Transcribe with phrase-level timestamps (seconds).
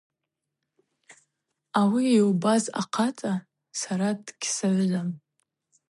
[1.79, 3.33] Ауи йубаз ахъацӏа
[3.79, 5.09] сара дыгьсыгӏвзам.